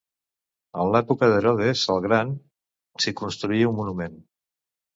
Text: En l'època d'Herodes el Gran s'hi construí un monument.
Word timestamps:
En 0.83 0.89
l'època 0.95 1.29
d'Herodes 1.33 1.83
el 1.97 2.01
Gran 2.07 2.33
s'hi 3.05 3.17
construí 3.23 3.65
un 3.71 3.79
monument. 3.85 4.21